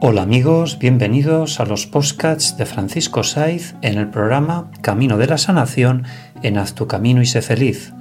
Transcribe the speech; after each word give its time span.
Hola 0.00 0.22
amigos, 0.22 0.78
bienvenidos 0.78 1.58
a 1.58 1.64
los 1.64 1.88
podcasts 1.88 2.56
de 2.56 2.66
Francisco 2.66 3.24
Saiz 3.24 3.74
en 3.82 3.98
el 3.98 4.08
programa 4.08 4.70
Camino 4.80 5.18
de 5.18 5.26
la 5.26 5.38
Sanación 5.38 6.04
en 6.44 6.56
Haz 6.56 6.74
tu 6.74 6.86
camino 6.86 7.20
y 7.20 7.26
sé 7.26 7.42
feliz. 7.42 7.92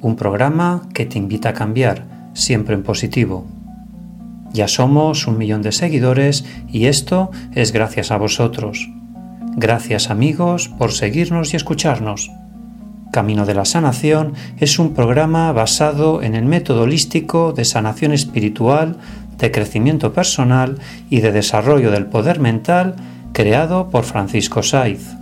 Un 0.00 0.16
programa 0.16 0.88
que 0.94 1.04
te 1.04 1.18
invita 1.18 1.50
a 1.50 1.52
cambiar, 1.52 2.06
siempre 2.32 2.74
en 2.74 2.82
positivo. 2.82 3.46
Ya 4.54 4.66
somos 4.66 5.26
un 5.26 5.36
millón 5.36 5.60
de 5.60 5.72
seguidores 5.72 6.46
y 6.68 6.86
esto 6.86 7.30
es 7.52 7.72
gracias 7.72 8.10
a 8.10 8.16
vosotros. 8.16 8.88
Gracias 9.56 10.08
amigos 10.08 10.68
por 10.68 10.92
seguirnos 10.92 11.52
y 11.52 11.56
escucharnos. 11.56 12.30
Camino 13.12 13.46
de 13.46 13.54
la 13.54 13.64
Sanación 13.64 14.32
es 14.58 14.78
un 14.80 14.94
programa 14.94 15.52
basado 15.52 16.22
en 16.22 16.34
el 16.34 16.46
método 16.46 16.82
holístico 16.82 17.52
de 17.52 17.64
sanación 17.64 18.10
espiritual 18.10 18.96
de 19.38 19.50
crecimiento 19.50 20.12
personal 20.12 20.78
y 21.10 21.20
de 21.20 21.32
desarrollo 21.32 21.90
del 21.90 22.06
poder 22.06 22.40
mental 22.40 22.96
creado 23.32 23.90
por 23.90 24.04
Francisco 24.04 24.62
Saiz. 24.62 25.14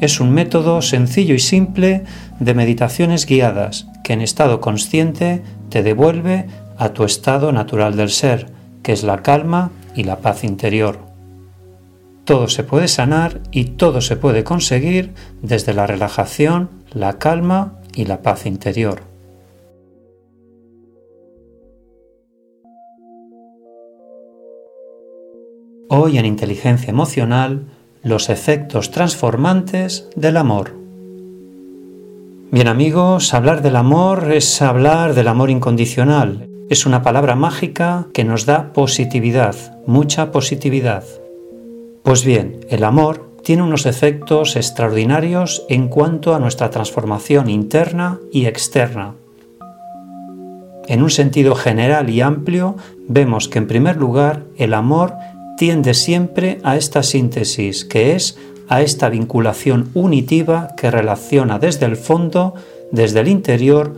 Es 0.00 0.20
un 0.20 0.32
método 0.32 0.82
sencillo 0.82 1.34
y 1.34 1.38
simple 1.38 2.04
de 2.38 2.54
meditaciones 2.54 3.24
guiadas 3.24 3.86
que 4.04 4.12
en 4.12 4.20
estado 4.20 4.60
consciente 4.60 5.42
te 5.70 5.82
devuelve 5.82 6.46
a 6.76 6.90
tu 6.90 7.04
estado 7.04 7.50
natural 7.52 7.96
del 7.96 8.10
ser, 8.10 8.46
que 8.82 8.92
es 8.92 9.02
la 9.02 9.22
calma 9.22 9.70
y 9.94 10.04
la 10.04 10.18
paz 10.18 10.44
interior. 10.44 10.98
Todo 12.24 12.48
se 12.48 12.64
puede 12.64 12.88
sanar 12.88 13.40
y 13.52 13.64
todo 13.64 14.00
se 14.00 14.16
puede 14.16 14.44
conseguir 14.44 15.14
desde 15.42 15.72
la 15.72 15.86
relajación, 15.86 16.70
la 16.92 17.18
calma 17.18 17.74
y 17.94 18.04
la 18.04 18.20
paz 18.20 18.46
interior. 18.46 19.15
Hoy 25.88 26.18
en 26.18 26.26
Inteligencia 26.26 26.90
Emocional, 26.90 27.66
los 28.02 28.28
efectos 28.28 28.90
transformantes 28.90 30.08
del 30.16 30.36
amor. 30.36 30.74
Bien 32.50 32.66
amigos, 32.66 33.32
hablar 33.32 33.62
del 33.62 33.76
amor 33.76 34.32
es 34.32 34.60
hablar 34.62 35.14
del 35.14 35.28
amor 35.28 35.48
incondicional. 35.48 36.48
Es 36.68 36.86
una 36.86 37.02
palabra 37.02 37.36
mágica 37.36 38.08
que 38.12 38.24
nos 38.24 38.46
da 38.46 38.72
positividad, 38.72 39.54
mucha 39.86 40.32
positividad. 40.32 41.04
Pues 42.02 42.24
bien, 42.24 42.66
el 42.68 42.82
amor 42.82 43.30
tiene 43.44 43.62
unos 43.62 43.86
efectos 43.86 44.56
extraordinarios 44.56 45.64
en 45.68 45.86
cuanto 45.86 46.34
a 46.34 46.40
nuestra 46.40 46.68
transformación 46.70 47.48
interna 47.48 48.18
y 48.32 48.46
externa. 48.46 49.14
En 50.88 51.02
un 51.02 51.10
sentido 51.10 51.54
general 51.54 52.10
y 52.10 52.22
amplio, 52.22 52.74
vemos 53.06 53.48
que 53.48 53.58
en 53.58 53.68
primer 53.68 53.96
lugar 53.96 54.42
el 54.56 54.74
amor 54.74 55.14
tiende 55.56 55.94
siempre 55.94 56.58
a 56.62 56.76
esta 56.76 57.02
síntesis, 57.02 57.84
que 57.84 58.14
es 58.14 58.38
a 58.68 58.82
esta 58.82 59.08
vinculación 59.08 59.90
unitiva 59.94 60.74
que 60.76 60.90
relaciona 60.90 61.58
desde 61.58 61.86
el 61.86 61.96
fondo, 61.96 62.54
desde 62.92 63.20
el 63.20 63.28
interior, 63.28 63.96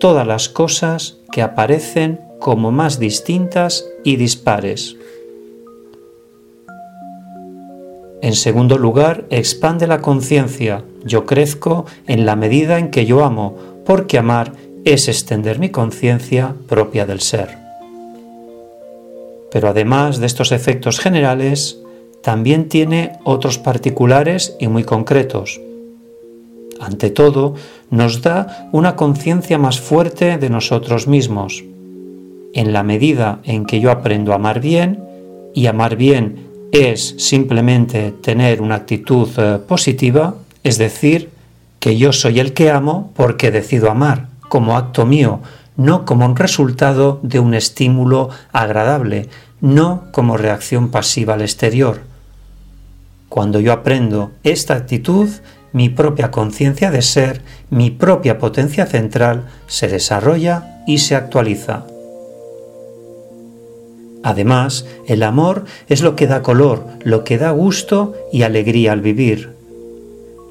todas 0.00 0.26
las 0.26 0.48
cosas 0.48 1.18
que 1.32 1.42
aparecen 1.42 2.20
como 2.38 2.70
más 2.70 2.98
distintas 2.98 3.86
y 4.04 4.16
dispares. 4.16 4.96
En 8.22 8.34
segundo 8.34 8.78
lugar, 8.78 9.26
expande 9.30 9.86
la 9.86 10.00
conciencia. 10.00 10.82
Yo 11.04 11.26
crezco 11.26 11.86
en 12.06 12.26
la 12.26 12.34
medida 12.34 12.78
en 12.78 12.90
que 12.90 13.06
yo 13.06 13.24
amo, 13.24 13.56
porque 13.84 14.18
amar 14.18 14.52
es 14.84 15.08
extender 15.08 15.58
mi 15.58 15.70
conciencia 15.70 16.54
propia 16.66 17.06
del 17.06 17.20
ser. 17.20 17.65
Pero 19.56 19.70
además 19.70 20.18
de 20.20 20.26
estos 20.26 20.52
efectos 20.52 21.00
generales, 21.00 21.78
también 22.22 22.68
tiene 22.68 23.12
otros 23.24 23.56
particulares 23.56 24.54
y 24.60 24.68
muy 24.68 24.84
concretos. 24.84 25.62
Ante 26.78 27.08
todo, 27.08 27.54
nos 27.88 28.20
da 28.20 28.68
una 28.72 28.96
conciencia 28.96 29.56
más 29.56 29.80
fuerte 29.80 30.36
de 30.36 30.50
nosotros 30.50 31.06
mismos. 31.06 31.64
En 32.52 32.74
la 32.74 32.82
medida 32.82 33.40
en 33.44 33.64
que 33.64 33.80
yo 33.80 33.90
aprendo 33.90 34.32
a 34.32 34.34
amar 34.34 34.60
bien, 34.60 35.02
y 35.54 35.68
amar 35.68 35.96
bien 35.96 36.36
es 36.70 37.14
simplemente 37.16 38.12
tener 38.12 38.60
una 38.60 38.74
actitud 38.74 39.30
eh, 39.38 39.58
positiva, 39.66 40.34
es 40.64 40.76
decir, 40.76 41.30
que 41.80 41.96
yo 41.96 42.12
soy 42.12 42.40
el 42.40 42.52
que 42.52 42.70
amo 42.70 43.10
porque 43.16 43.50
decido 43.50 43.90
amar, 43.90 44.28
como 44.50 44.76
acto 44.76 45.06
mío, 45.06 45.40
no 45.76 46.04
como 46.04 46.26
un 46.26 46.36
resultado 46.36 47.20
de 47.22 47.38
un 47.38 47.54
estímulo 47.54 48.30
agradable, 48.52 49.28
no 49.60 50.04
como 50.12 50.36
reacción 50.36 50.90
pasiva 50.90 51.34
al 51.34 51.42
exterior. 51.42 52.00
Cuando 53.28 53.60
yo 53.60 53.72
aprendo 53.72 54.32
esta 54.44 54.74
actitud, 54.74 55.28
mi 55.72 55.88
propia 55.88 56.30
conciencia 56.30 56.90
de 56.90 57.02
ser, 57.02 57.42
mi 57.70 57.90
propia 57.90 58.38
potencia 58.38 58.86
central 58.86 59.46
se 59.66 59.88
desarrolla 59.88 60.82
y 60.86 60.98
se 60.98 61.16
actualiza. 61.16 61.86
Además, 64.22 64.86
el 65.06 65.22
amor 65.22 65.66
es 65.88 66.02
lo 66.02 66.16
que 66.16 66.26
da 66.26 66.42
color, 66.42 66.84
lo 67.04 67.24
que 67.24 67.38
da 67.38 67.50
gusto 67.50 68.14
y 68.32 68.42
alegría 68.42 68.92
al 68.92 69.00
vivir. 69.00 69.54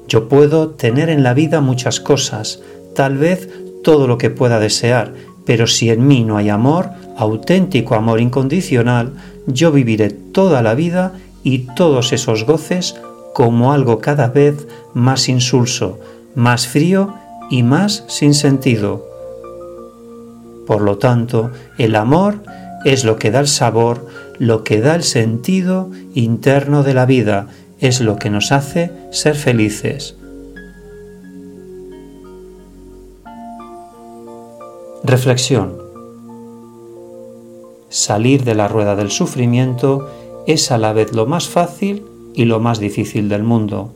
Yo 0.08 0.28
puedo 0.28 0.70
tener 0.70 1.10
en 1.10 1.22
la 1.22 1.34
vida 1.34 1.60
muchas 1.60 2.00
cosas, 2.00 2.60
tal 2.94 3.18
vez 3.18 3.48
todo 3.82 4.06
lo 4.06 4.18
que 4.18 4.30
pueda 4.30 4.60
desear, 4.60 5.12
pero 5.46 5.66
si 5.66 5.88
en 5.88 6.06
mí 6.06 6.24
no 6.24 6.36
hay 6.36 6.50
amor, 6.50 6.90
auténtico 7.16 7.94
amor 7.94 8.20
incondicional, 8.20 9.12
yo 9.46 9.72
viviré 9.72 10.10
toda 10.10 10.60
la 10.60 10.74
vida 10.74 11.12
y 11.42 11.68
todos 11.76 12.12
esos 12.12 12.44
goces 12.44 12.96
como 13.32 13.72
algo 13.72 14.00
cada 14.00 14.26
vez 14.26 14.66
más 14.92 15.28
insulso, 15.28 16.00
más 16.34 16.66
frío 16.66 17.14
y 17.50 17.62
más 17.62 18.04
sin 18.08 18.34
sentido. 18.34 19.06
Por 20.66 20.82
lo 20.82 20.98
tanto, 20.98 21.52
el 21.78 21.94
amor 21.94 22.40
es 22.84 23.04
lo 23.04 23.16
que 23.16 23.30
da 23.30 23.40
el 23.40 23.48
sabor, 23.48 24.06
lo 24.38 24.64
que 24.64 24.80
da 24.80 24.96
el 24.96 25.04
sentido 25.04 25.90
interno 26.14 26.82
de 26.82 26.94
la 26.94 27.06
vida, 27.06 27.46
es 27.78 28.00
lo 28.00 28.16
que 28.16 28.30
nos 28.30 28.52
hace 28.52 28.90
ser 29.10 29.36
felices. 29.36 30.16
Reflexión. 35.08 35.78
Salir 37.90 38.42
de 38.42 38.56
la 38.56 38.66
rueda 38.66 38.96
del 38.96 39.12
sufrimiento 39.12 40.10
es 40.48 40.72
a 40.72 40.78
la 40.78 40.92
vez 40.92 41.12
lo 41.12 41.26
más 41.26 41.46
fácil 41.46 42.02
y 42.34 42.44
lo 42.44 42.58
más 42.58 42.80
difícil 42.80 43.28
del 43.28 43.44
mundo. 43.44 43.92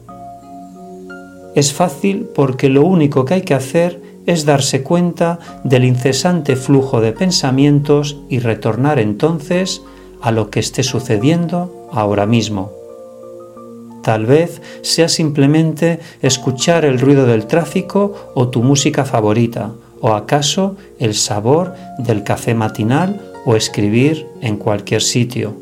Es 1.57 1.73
fácil 1.73 2.29
porque 2.33 2.69
lo 2.69 2.85
único 2.85 3.25
que 3.25 3.35
hay 3.35 3.43
que 3.43 3.55
hacer 3.55 4.01
es 4.27 4.45
darse 4.45 4.85
cuenta 4.85 5.41
del 5.65 5.85
incesante 5.85 6.55
flujo 6.55 7.01
de 7.01 7.11
pensamientos 7.11 8.17
y 8.29 8.39
retornar 8.39 9.01
entonces 9.01 9.83
a 10.23 10.31
lo 10.31 10.49
que 10.49 10.61
esté 10.61 10.85
sucediendo 10.85 11.89
ahora 11.91 12.27
mismo. 12.27 12.71
Tal 14.05 14.27
vez 14.27 14.63
sea 14.83 15.09
simplemente 15.09 15.99
escuchar 16.23 16.85
el 16.85 17.01
ruido 17.01 17.27
del 17.27 17.47
tráfico 17.47 18.15
o 18.37 18.47
tu 18.47 18.63
música 18.63 19.05
favorita, 19.05 19.73
o 20.01 20.15
acaso 20.15 20.77
el 20.99 21.15
sabor 21.15 21.75
del 21.99 22.25
café 22.25 22.55
matinal 22.55 23.21
o 23.45 23.57
escribir 23.57 24.27
en 24.41 24.57
cualquier 24.57 25.03
sitio. 25.03 25.55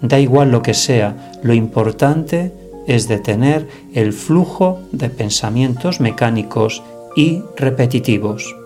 Da 0.00 0.18
igual 0.18 0.50
lo 0.50 0.62
que 0.62 0.74
sea, 0.74 1.32
lo 1.42 1.54
importante 1.54 2.52
es 2.86 3.08
detener 3.08 3.68
el 3.94 4.12
flujo 4.12 4.80
de 4.90 5.08
pensamientos 5.08 6.00
mecánicos 6.00 6.82
y 7.14 7.42
repetitivos. 7.56 8.56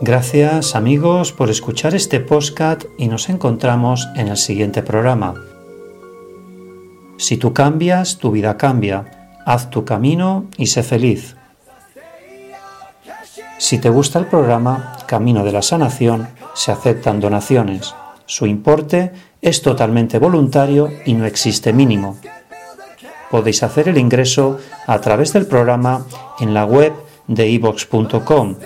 Gracias 0.00 0.74
amigos 0.74 1.32
por 1.32 1.50
escuchar 1.50 1.94
este 1.94 2.20
podcast 2.20 2.84
y 2.98 3.08
nos 3.08 3.28
encontramos 3.28 4.08
en 4.16 4.28
el 4.28 4.36
siguiente 4.36 4.82
programa. 4.82 5.34
Si 7.16 7.36
tú 7.36 7.54
cambias, 7.54 8.18
tu 8.18 8.32
vida 8.32 8.56
cambia 8.56 9.23
haz 9.44 9.70
tu 9.70 9.84
camino 9.84 10.46
y 10.56 10.66
sé 10.66 10.82
feliz. 10.82 11.36
Si 13.58 13.78
te 13.78 13.88
gusta 13.88 14.18
el 14.18 14.26
programa 14.26 14.96
Camino 15.06 15.44
de 15.44 15.52
la 15.52 15.62
Sanación, 15.62 16.28
se 16.54 16.72
aceptan 16.72 17.20
donaciones. 17.20 17.94
Su 18.26 18.46
importe 18.46 19.12
es 19.40 19.62
totalmente 19.62 20.18
voluntario 20.18 20.90
y 21.04 21.14
no 21.14 21.26
existe 21.26 21.72
mínimo. 21.72 22.16
Podéis 23.30 23.62
hacer 23.62 23.88
el 23.88 23.98
ingreso 23.98 24.58
a 24.86 24.98
través 25.00 25.32
del 25.32 25.46
programa 25.46 26.06
en 26.40 26.54
la 26.54 26.64
web 26.64 26.92
de 27.26 27.48
ivox.com. 27.48 28.56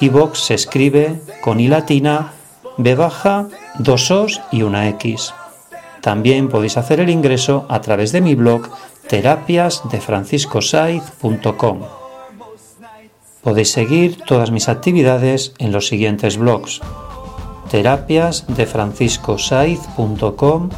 ivox 0.00 0.38
se 0.38 0.54
escribe 0.54 1.20
con 1.40 1.60
i 1.60 1.68
latina, 1.68 2.32
b 2.76 2.94
baja, 2.94 3.48
dos 3.78 4.10
os 4.10 4.40
y 4.50 4.62
una 4.62 4.88
x. 4.88 5.34
También 6.00 6.48
podéis 6.48 6.76
hacer 6.76 7.00
el 7.00 7.10
ingreso 7.10 7.66
a 7.68 7.80
través 7.80 8.12
de 8.12 8.20
mi 8.20 8.34
blog 8.34 8.68
terapiasdefranciscosaiz.com. 9.08 11.78
Podéis 13.42 13.70
seguir 13.70 14.22
todas 14.24 14.50
mis 14.50 14.68
actividades 14.68 15.54
en 15.58 15.72
los 15.72 15.86
siguientes 15.86 16.36
blogs 16.36 16.82
terapias 17.68 18.44
de 18.48 18.66
franciscosaiz.com, 18.66 20.70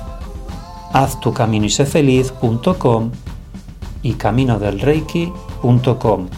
haztucaminoysefeliz.com 0.92 3.10
y 4.02 4.14
caminodelreiki.com. 4.14 6.28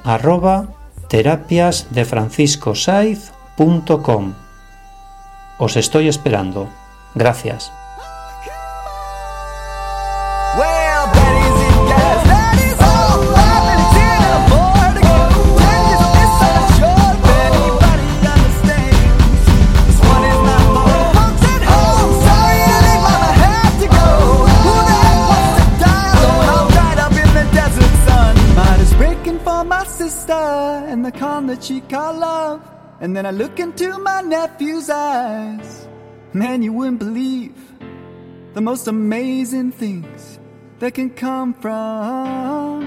Os 5.58 5.76
estoy 5.76 6.06
esperando. 6.06 6.68
Gracias. 7.14 7.72
And 33.00 33.16
then 33.16 33.26
I 33.26 33.30
look 33.30 33.60
into 33.60 33.96
my 33.98 34.22
nephew's 34.22 34.90
eyes. 34.90 35.86
Man, 36.32 36.62
you 36.62 36.72
wouldn't 36.72 36.98
believe 36.98 37.54
the 38.54 38.60
most 38.60 38.88
amazing 38.88 39.70
things 39.72 40.40
that 40.80 40.94
can 40.94 41.10
come 41.10 41.54
from 41.54 42.82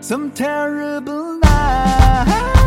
some 0.00 0.30
terrible 0.32 1.38
night. 1.38 2.61